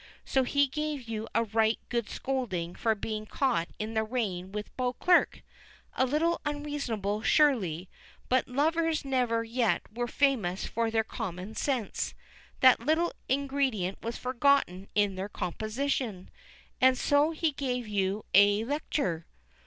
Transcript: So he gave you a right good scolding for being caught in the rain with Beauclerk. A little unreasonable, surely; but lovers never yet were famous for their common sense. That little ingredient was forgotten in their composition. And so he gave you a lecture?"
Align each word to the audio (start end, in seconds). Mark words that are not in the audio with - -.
So 0.25 0.41
he 0.41 0.65
gave 0.65 1.03
you 1.07 1.27
a 1.35 1.43
right 1.43 1.77
good 1.89 2.09
scolding 2.09 2.73
for 2.73 2.95
being 2.95 3.27
caught 3.27 3.69
in 3.77 3.93
the 3.93 4.03
rain 4.03 4.51
with 4.51 4.75
Beauclerk. 4.75 5.43
A 5.93 6.07
little 6.07 6.41
unreasonable, 6.43 7.21
surely; 7.21 7.87
but 8.27 8.47
lovers 8.47 9.05
never 9.05 9.43
yet 9.43 9.83
were 9.93 10.07
famous 10.07 10.65
for 10.65 10.89
their 10.89 11.03
common 11.03 11.53
sense. 11.53 12.15
That 12.61 12.79
little 12.79 13.13
ingredient 13.29 14.01
was 14.01 14.17
forgotten 14.17 14.89
in 14.95 15.13
their 15.13 15.29
composition. 15.29 16.31
And 16.81 16.97
so 16.97 17.29
he 17.29 17.51
gave 17.51 17.87
you 17.87 18.25
a 18.33 18.65
lecture?" 18.65 19.27